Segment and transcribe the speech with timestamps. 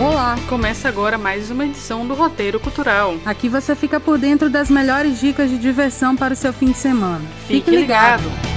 [0.00, 0.36] Olá!
[0.48, 3.16] Começa agora mais uma edição do Roteiro Cultural.
[3.24, 6.78] Aqui você fica por dentro das melhores dicas de diversão para o seu fim de
[6.78, 7.24] semana.
[7.48, 8.22] Fique, Fique ligado.
[8.22, 8.48] ligado.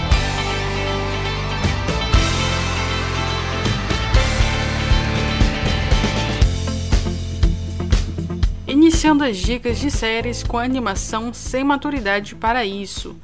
[8.68, 13.16] Iniciando as dicas de séries com animação sem maturidade para isso.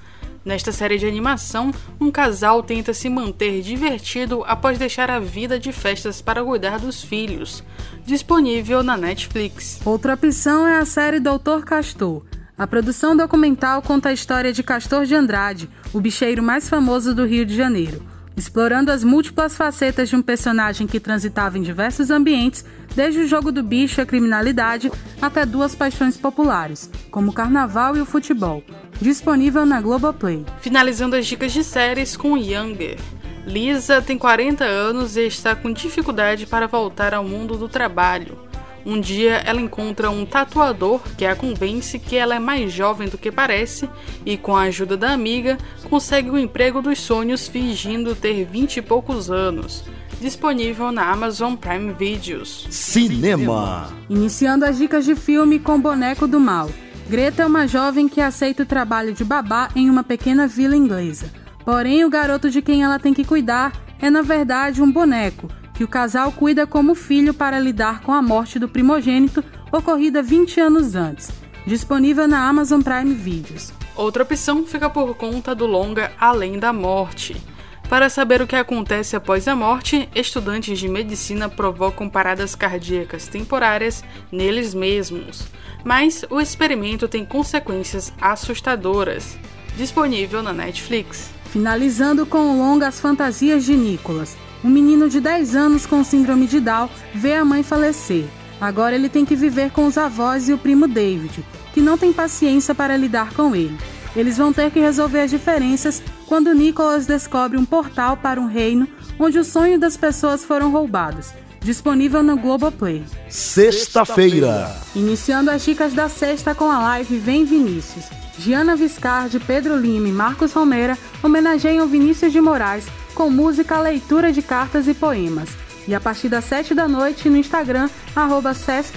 [0.47, 5.73] Nesta série de animação, um casal tenta se manter divertido após deixar a vida de
[5.73, 7.61] festas para cuidar dos filhos.
[8.05, 9.81] Disponível na Netflix.
[9.83, 12.23] Outra opção é a série Doutor Castor.
[12.57, 17.25] A produção documental conta a história de Castor de Andrade, o bicheiro mais famoso do
[17.25, 18.01] Rio de Janeiro
[18.37, 22.63] explorando as múltiplas facetas de um personagem que transitava em diversos ambientes,
[22.95, 27.97] desde o jogo do bicho e a criminalidade até duas paixões populares, como o carnaval
[27.97, 28.63] e o futebol.
[29.01, 30.45] Disponível na Globoplay.
[30.61, 32.97] Finalizando as dicas de séries com Younger.
[33.45, 38.37] Lisa tem 40 anos e está com dificuldade para voltar ao mundo do trabalho.
[38.87, 43.17] Um dia ela encontra um tatuador que a convence que ela é mais jovem do
[43.17, 43.89] que parece
[44.25, 45.57] e, com a ajuda da amiga,
[45.89, 49.83] consegue o emprego dos sonhos fingindo ter vinte e poucos anos.
[50.21, 52.65] Disponível na Amazon Prime Videos.
[52.69, 53.89] Cinema.
[54.09, 56.71] Iniciando as dicas de filme com Boneco do Mal.
[57.09, 61.29] Greta é uma jovem que aceita o trabalho de babá em uma pequena vila inglesa.
[61.65, 65.83] Porém, o garoto de quem ela tem que cuidar é na verdade um boneco que
[65.83, 70.95] o casal cuida como filho para lidar com a morte do primogênito ocorrida 20 anos
[70.95, 71.31] antes.
[71.67, 73.71] Disponível na Amazon Prime Videos.
[73.95, 77.39] Outra opção fica por conta do longa Além da Morte.
[77.87, 84.03] Para saber o que acontece após a morte, estudantes de medicina provocam paradas cardíacas temporárias
[84.31, 85.45] neles mesmos.
[85.83, 89.37] Mas o experimento tem consequências assustadoras.
[89.77, 91.29] Disponível na Netflix.
[91.51, 94.35] Finalizando com o longa As Fantasias de Nicolas.
[94.63, 98.25] Um menino de 10 anos com síndrome de Down vê a mãe falecer.
[98.59, 102.11] Agora ele tem que viver com os avós e o primo David, que não tem
[102.11, 103.77] paciência para lidar com ele.
[104.15, 108.87] Eles vão ter que resolver as diferenças quando Nicholas descobre um portal para um reino
[109.19, 111.29] onde o sonho das pessoas foram roubados.
[111.61, 113.03] Disponível no Globoplay.
[113.29, 114.75] Sexta-feira.
[114.95, 118.05] Iniciando as dicas da sexta com a live Vem Vinícius.
[118.39, 122.85] Giana Viscardi, Pedro Lima e Marcos Romera homenageiam Vinícius de Moraes
[123.17, 125.49] com música, leitura de cartas e poemas.
[125.87, 128.95] E a partir das 7 da noite no Instagram, arroba Sesc.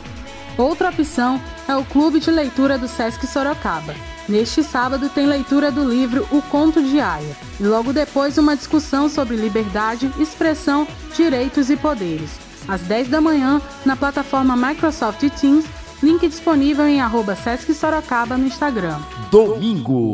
[0.58, 3.94] Outra opção é o Clube de Leitura do Sesc Sorocaba.
[4.30, 9.10] Neste sábado tem leitura do livro O Conto de Aya e logo depois uma discussão
[9.10, 12.40] sobre liberdade, expressão, direitos e poderes.
[12.70, 15.66] Às 10 da manhã, na plataforma Microsoft Teams,
[16.04, 19.00] Link disponível em arroba Sesc Sorocaba no Instagram.
[19.32, 20.14] Domingo.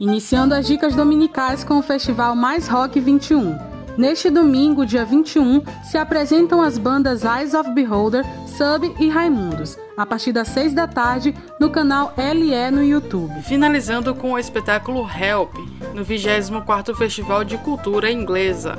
[0.00, 3.56] Iniciando as dicas dominicais com o Festival Mais Rock 21.
[3.96, 10.04] Neste domingo, dia 21, se apresentam as bandas Eyes of Beholder, Sub e Raimundos, a
[10.04, 13.32] partir das 6 da tarde, no canal LE no YouTube.
[13.42, 15.54] Finalizando com o espetáculo Help,
[15.94, 18.76] no 24º Festival de Cultura Inglesa.